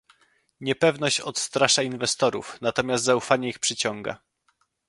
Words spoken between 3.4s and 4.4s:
ich przyciąga